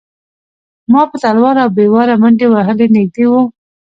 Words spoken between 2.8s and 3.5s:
نږدې و.